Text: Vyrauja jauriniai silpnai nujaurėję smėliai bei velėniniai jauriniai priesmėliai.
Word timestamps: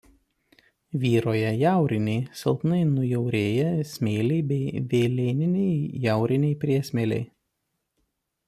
Vyrauja 1.01 1.51
jauriniai 1.63 2.23
silpnai 2.39 2.79
nujaurėję 2.95 3.67
smėliai 3.91 4.41
bei 4.53 4.83
velėniniai 4.95 5.79
jauriniai 6.07 6.55
priesmėliai. 6.65 7.25